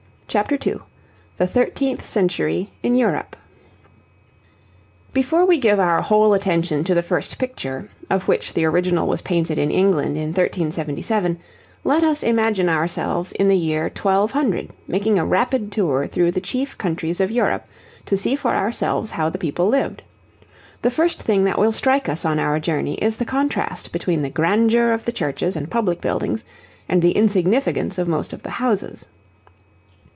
CHAPTER 0.31 0.55
II 0.65 0.75
THE 1.35 1.45
THIRTEENTH 1.45 2.05
CENTURY 2.05 2.69
IN 2.83 2.95
EUROPE 2.95 3.35
Before 5.11 5.45
we 5.45 5.57
give 5.57 5.77
our 5.77 6.01
whole 6.01 6.33
attention 6.33 6.85
to 6.85 6.93
the 6.93 7.03
first 7.03 7.37
picture, 7.37 7.89
of 8.09 8.29
which 8.29 8.53
the 8.53 8.63
original 8.63 9.09
was 9.09 9.21
painted 9.23 9.57
in 9.57 9.69
England 9.69 10.15
in 10.15 10.27
1377, 10.29 11.37
let 11.83 12.05
us 12.05 12.23
imagine 12.23 12.69
ourselves 12.69 13.33
in 13.33 13.49
the 13.49 13.57
year 13.57 13.91
1200 13.93 14.69
making 14.87 15.19
a 15.19 15.25
rapid 15.25 15.69
tour 15.69 16.07
through 16.07 16.31
the 16.31 16.39
chief 16.39 16.77
countries 16.77 17.19
of 17.19 17.29
Europe 17.29 17.65
to 18.05 18.15
see 18.15 18.37
for 18.37 18.55
ourselves 18.55 19.11
how 19.11 19.29
the 19.29 19.37
people 19.37 19.67
lived. 19.67 20.01
The 20.81 20.91
first 20.91 21.21
thing 21.21 21.43
that 21.43 21.59
will 21.59 21.73
strike 21.73 22.07
us 22.07 22.23
on 22.23 22.39
our 22.39 22.57
journey 22.57 22.93
is 22.93 23.17
the 23.17 23.25
contrast 23.25 23.91
between 23.91 24.21
the 24.21 24.29
grandeur 24.29 24.93
of 24.93 25.03
the 25.03 25.11
churches 25.11 25.57
and 25.57 25.69
public 25.69 25.99
buildings 25.99 26.45
and 26.87 27.01
the 27.01 27.11
insignificance 27.17 27.97
of 27.97 28.07
most 28.07 28.31
of 28.31 28.43
the 28.43 28.51
houses. 28.51 29.09